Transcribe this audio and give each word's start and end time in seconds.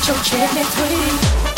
with 0.00 0.08
your 0.08 0.16
cat, 0.16 0.54
that's 0.54 1.44
what. 1.44 1.49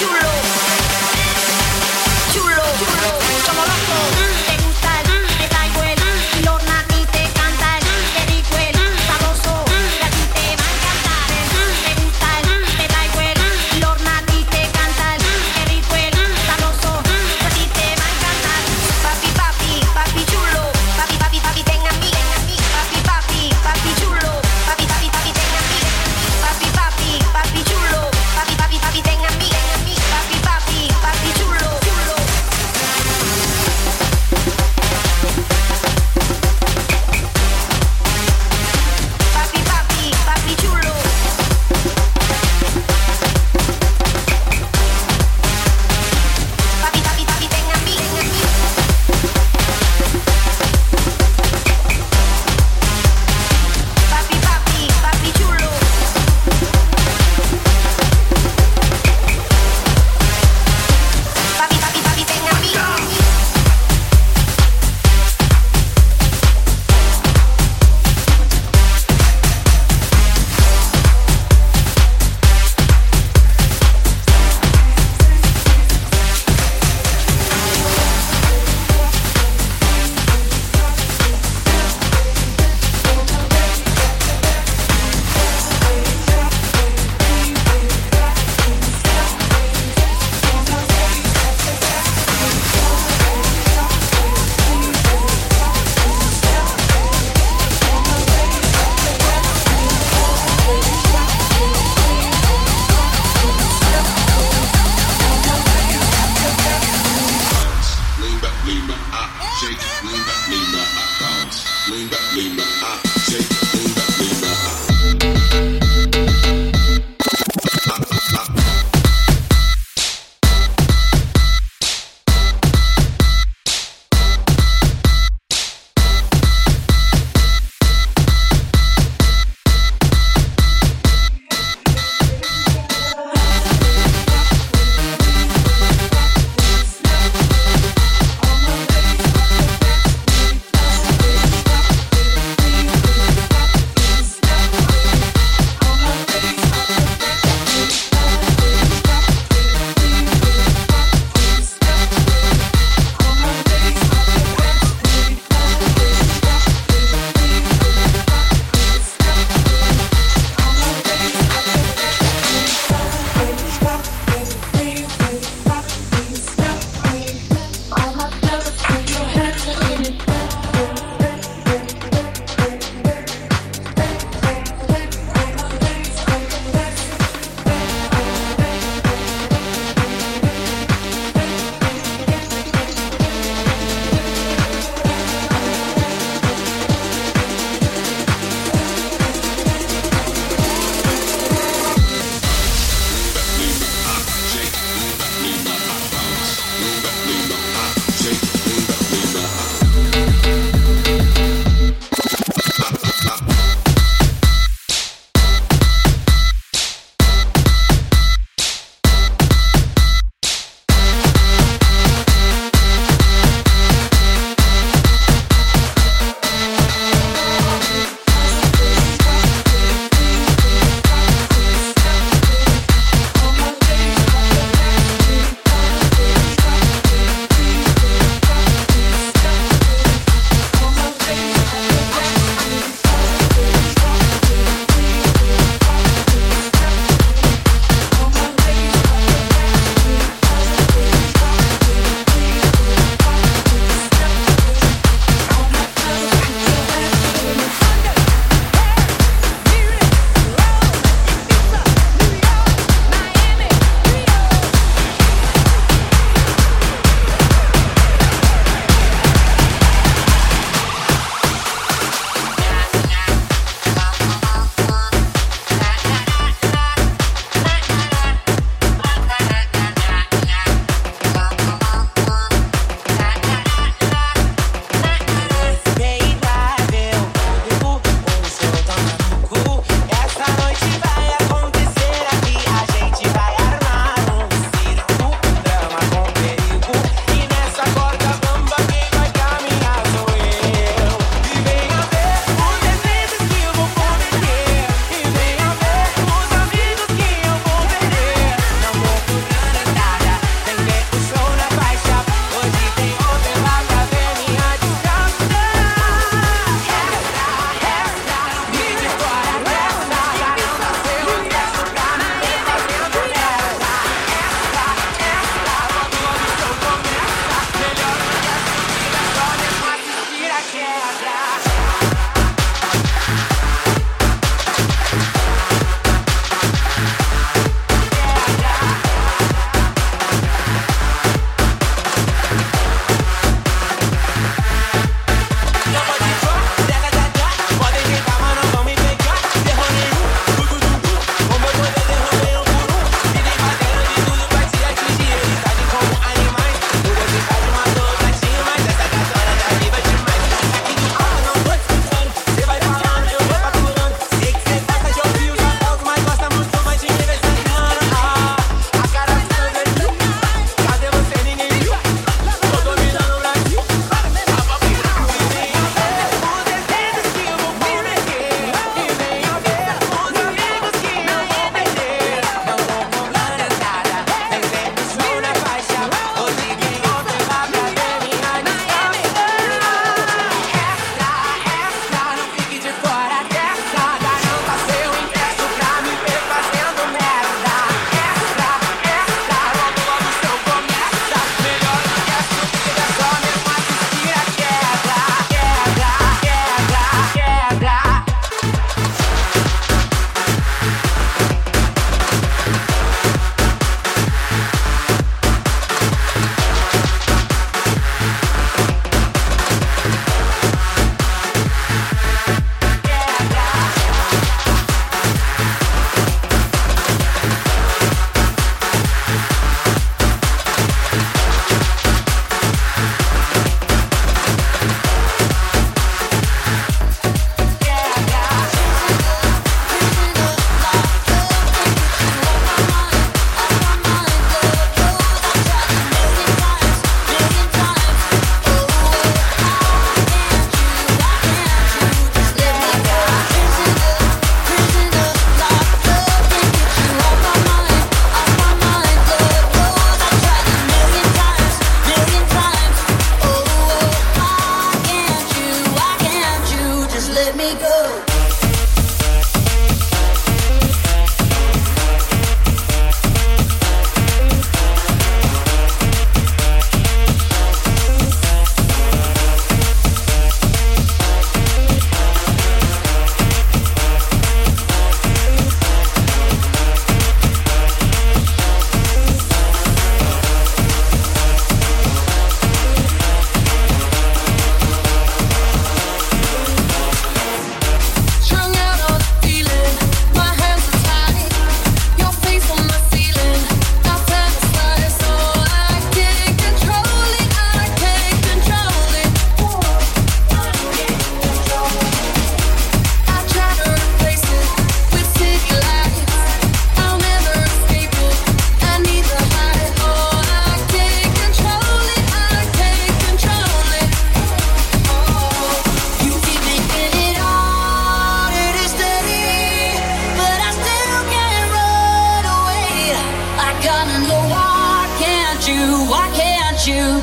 Papi 0.00 0.29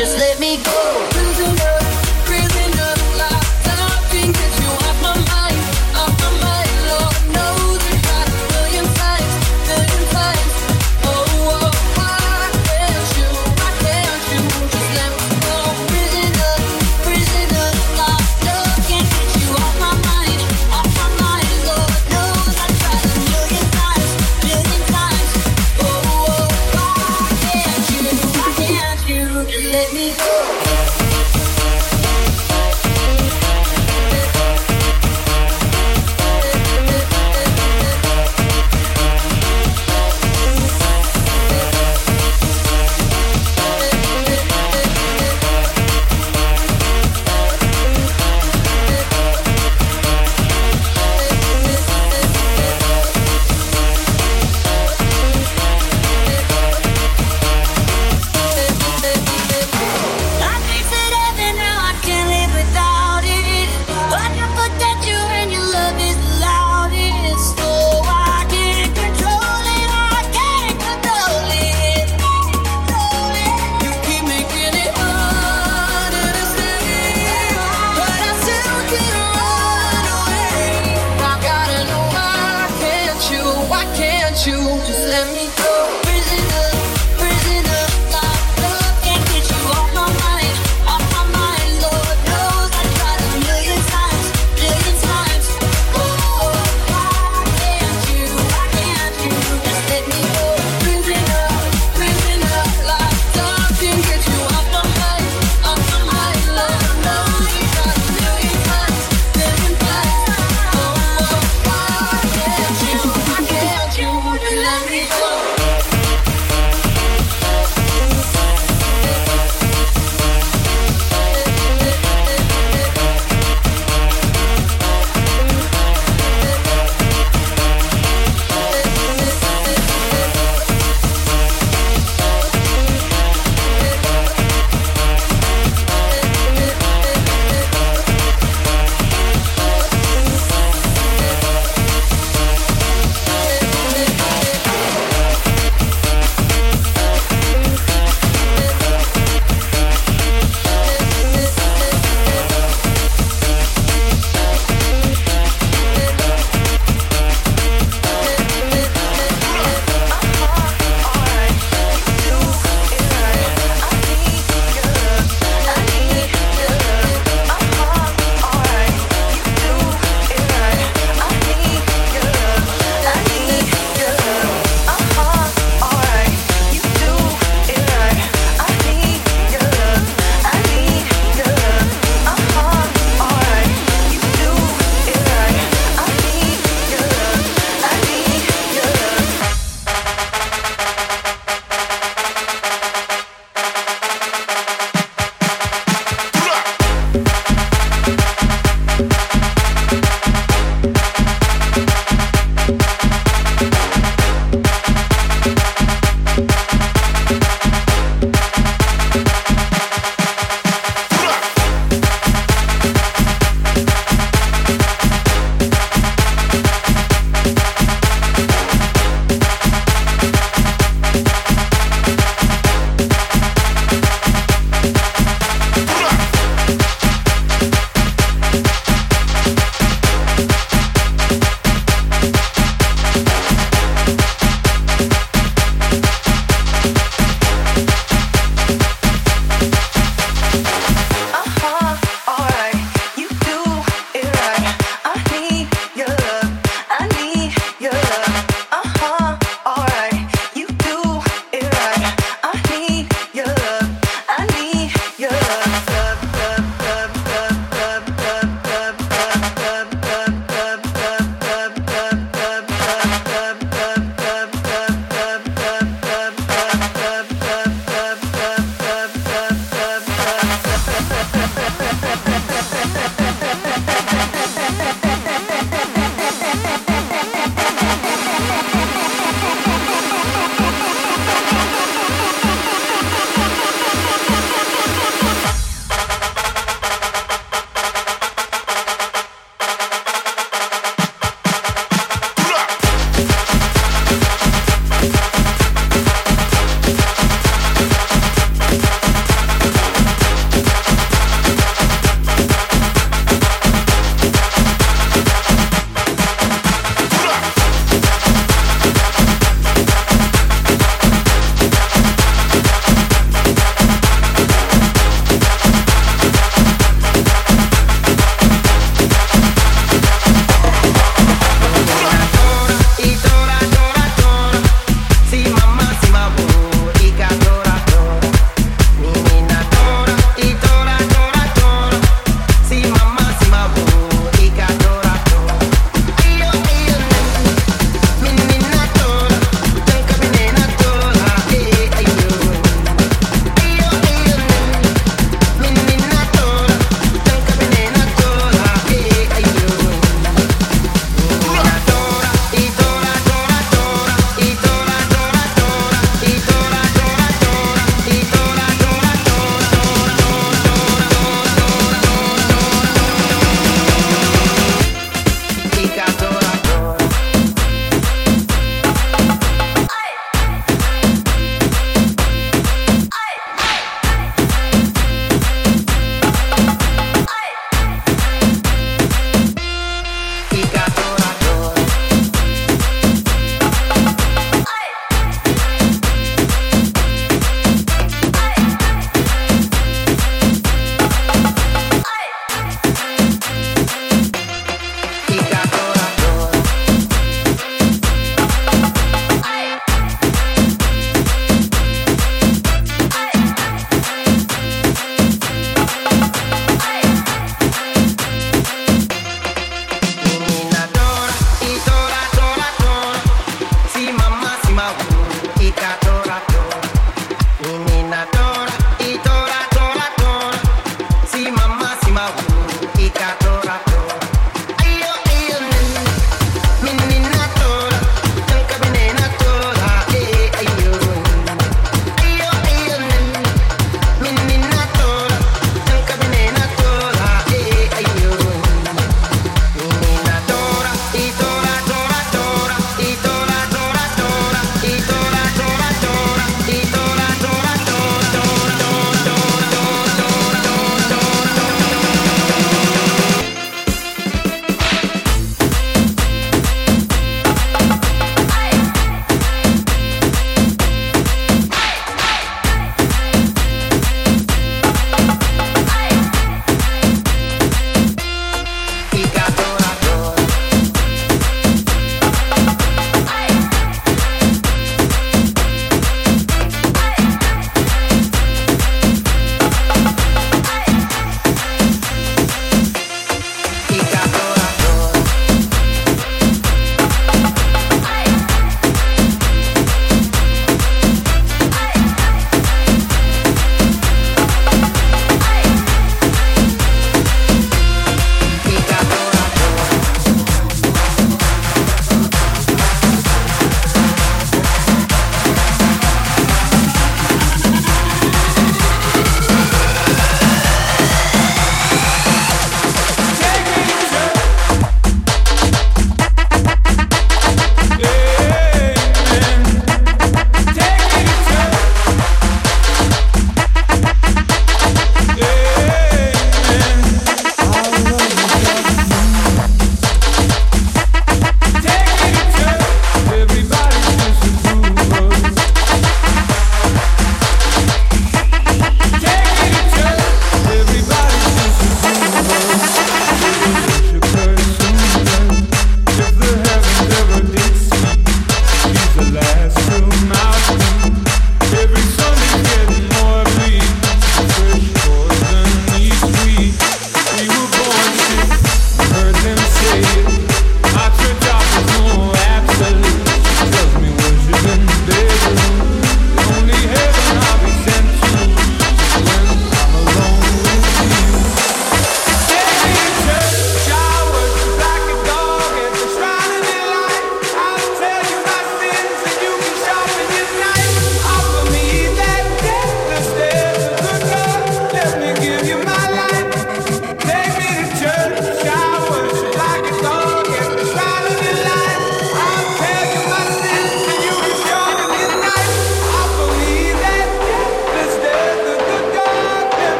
I 0.00 0.38
me 0.38 0.58
that 0.58 0.87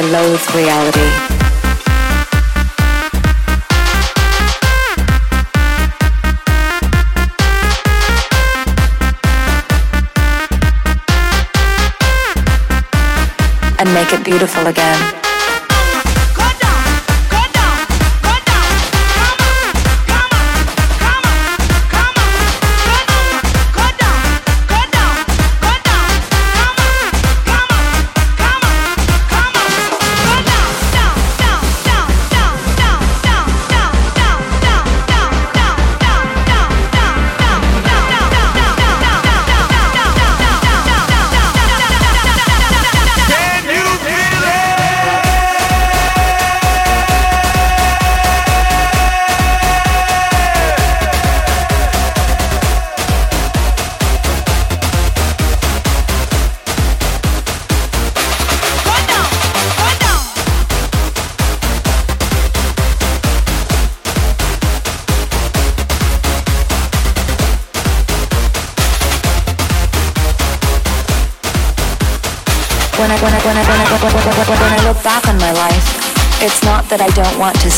I 0.00 0.02
loathe 0.02 0.54
reality. 0.54 1.00
and 13.78 13.92
make 13.94 14.12
it 14.14 14.24
beautiful 14.24 14.66
again. 14.66 15.29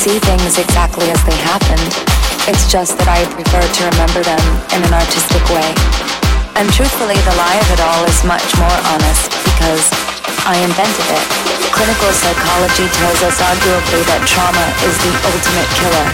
See 0.02 0.18
things 0.18 0.58
exactly 0.58 1.06
as 1.14 1.22
they 1.22 1.38
happened. 1.46 1.94
It's 2.50 2.66
just 2.66 2.98
that 2.98 3.06
I 3.06 3.22
prefer 3.38 3.62
to 3.62 3.80
remember 3.86 4.18
them 4.26 4.42
in 4.74 4.82
an 4.82 4.90
artistic 4.90 5.38
way. 5.54 5.70
And 6.58 6.66
truthfully, 6.74 7.14
the 7.22 7.34
lie 7.38 7.54
of 7.62 7.68
it 7.70 7.78
all 7.78 8.02
is 8.10 8.18
much 8.26 8.42
more 8.58 8.78
honest 8.90 9.30
because 9.46 9.86
I 10.42 10.58
invented 10.58 11.06
it. 11.06 11.22
Clinical 11.70 12.10
psychology 12.18 12.90
tells 12.98 13.22
us 13.22 13.38
arguably 13.38 14.02
that 14.10 14.26
trauma 14.26 14.66
is 14.82 14.94
the 15.06 15.14
ultimate 15.22 15.70
killer. 15.78 16.08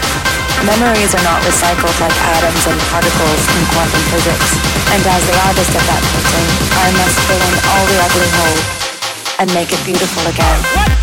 Memories 0.69 1.17
are 1.17 1.25
not 1.25 1.41
recycled 1.41 1.97
like 1.97 2.13
atoms 2.37 2.63
and 2.69 2.77
particles 2.93 3.41
in 3.57 3.63
quantum 3.73 4.05
physics. 4.13 4.49
And 4.93 5.01
as 5.01 5.23
the 5.25 5.37
artist 5.49 5.73
of 5.73 5.81
that 5.89 6.03
painting, 6.13 6.49
I 6.77 6.93
must 6.93 7.17
fill 7.25 7.41
in 7.41 7.55
all 7.73 7.85
the 7.89 7.97
ugly 8.05 8.29
holes 8.37 8.65
and 9.41 9.47
make 9.57 9.73
it 9.73 9.81
beautiful 9.81 10.29
again. 10.29 10.98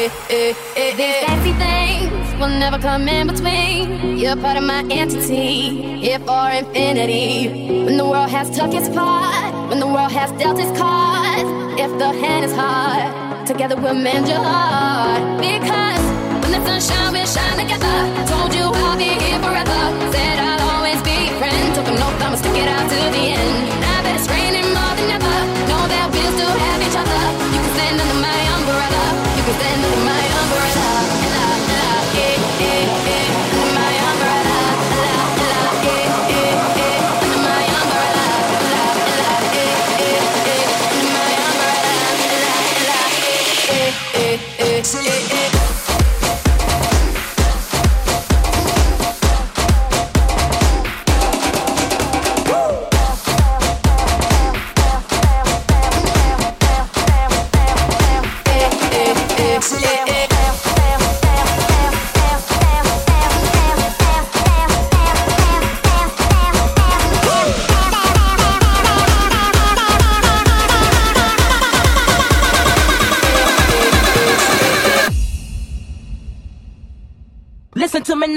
eh, 0.00 0.10
eh, 0.30 0.54
eh, 0.76 1.44
These 1.44 1.56
things 1.56 2.40
will 2.40 2.48
never 2.48 2.78
come 2.78 3.08
in 3.08 3.26
between. 3.26 4.18
You're 4.18 4.36
part 4.36 4.56
of 4.56 4.64
my 4.64 4.84
entity, 4.90 5.98
here 6.00 6.18
for 6.20 6.50
infinity. 6.50 7.84
When 7.84 7.96
the 7.96 8.06
world 8.06 8.30
has 8.30 8.48
took 8.56 8.72
its 8.72 8.88
part, 8.88 9.52
when 9.68 9.78
the 9.80 9.86
world 9.86 10.12
has 10.12 10.30
dealt 10.32 10.58
its 10.58 10.72
cards, 10.78 11.48
if 11.78 11.90
the 11.98 12.12
hand 12.22 12.44
is 12.44 12.52
hard, 12.52 13.46
together 13.46 13.76
we'll 13.76 13.94
mend 13.94 14.28
your 14.28 14.42
heart. 14.42 15.20
Because 15.40 16.04
when 16.42 16.52
the 16.52 16.80
sunshine 16.80 17.12
we 17.12 17.26
shine 17.26 17.58
together, 17.58 17.96
told 18.26 18.54
you 18.54 18.64
I'll 18.64 18.96
be 18.96 19.04
here 19.24 19.40
forever. 19.44 19.80
Said 20.12 20.38
I'll 20.38 20.76
always 20.76 21.00
be 21.02 21.16
friends. 21.38 21.40
friend. 21.40 21.74
Took 21.74 21.88
a 21.88 21.94
note, 22.00 22.22
I'ma 22.24 22.36
stick 22.36 22.56
it 22.56 22.68
out 22.68 22.88
to 22.88 22.96
the 23.16 23.24
end. 23.36 23.79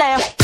left. 0.03 0.42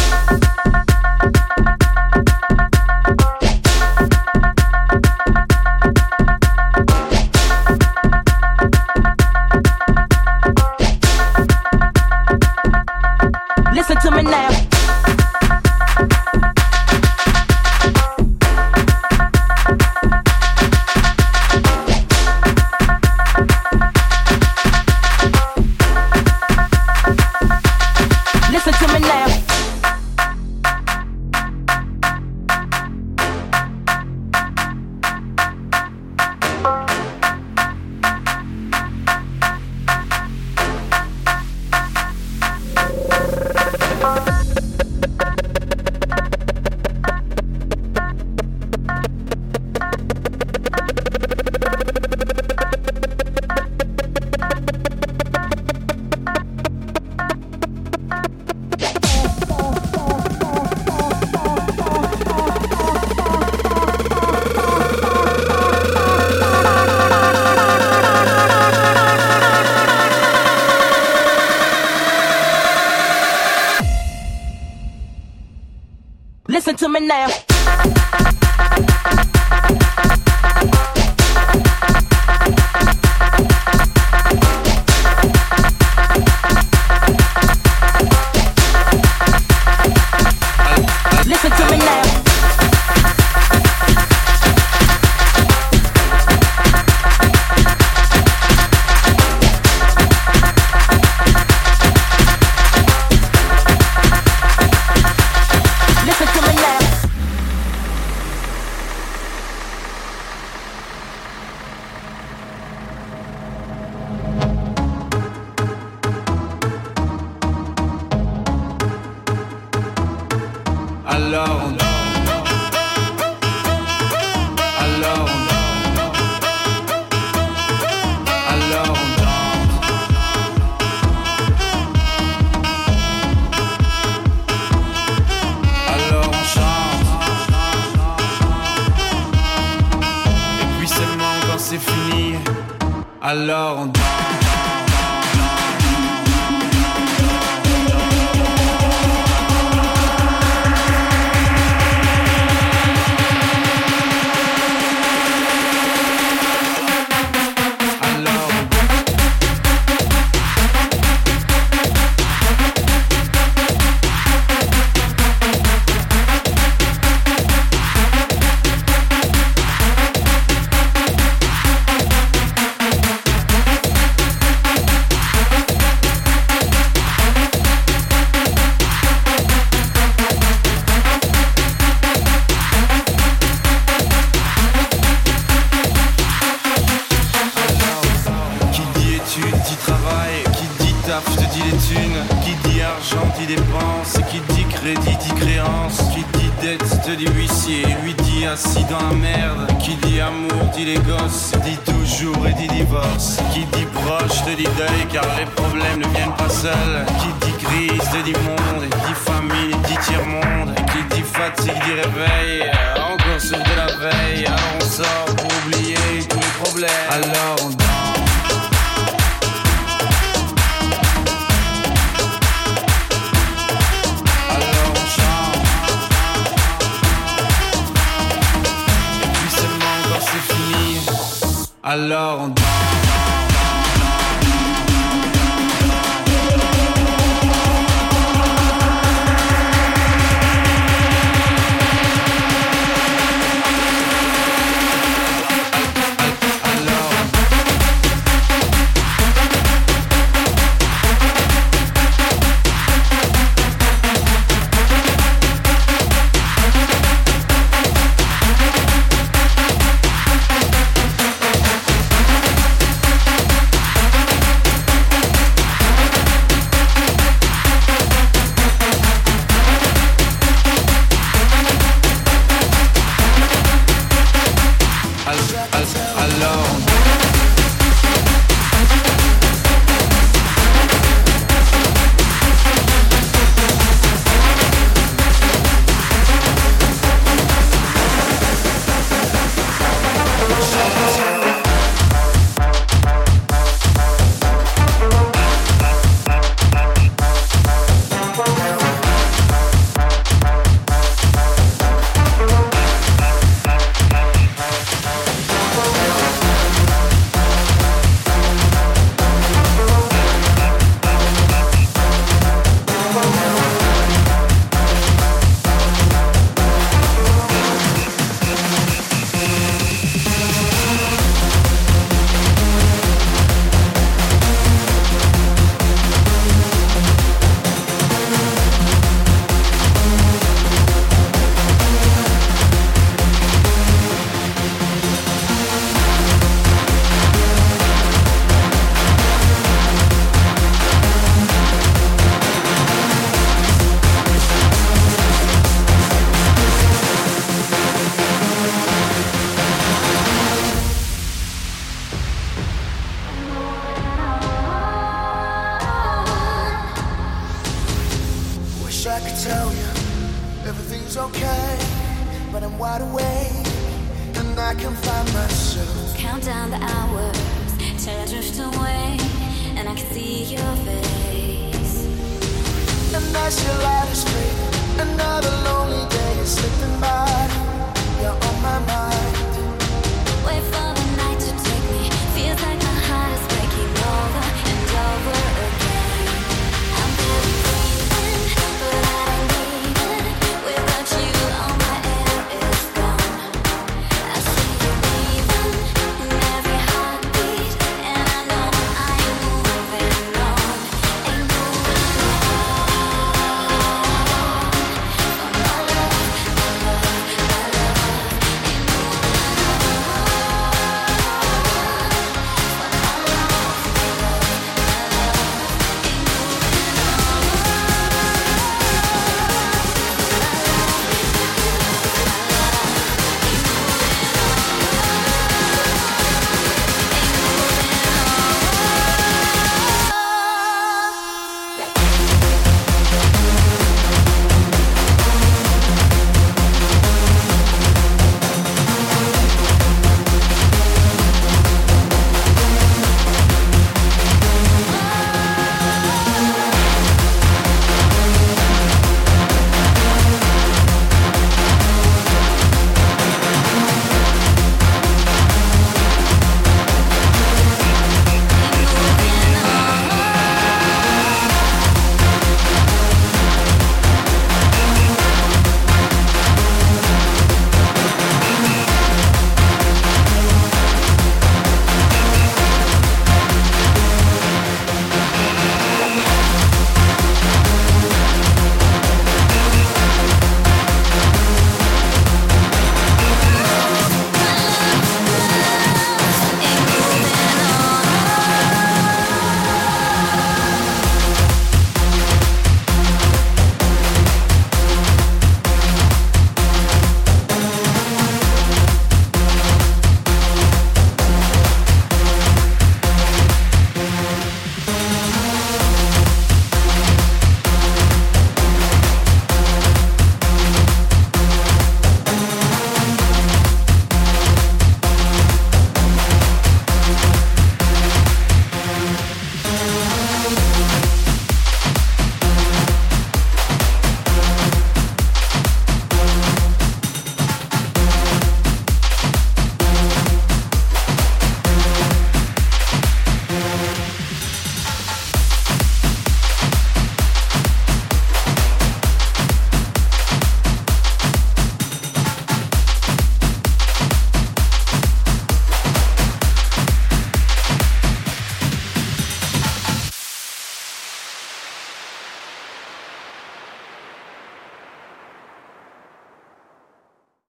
alors 143.30 143.78
on 143.82 143.86
danse. 143.86 144.39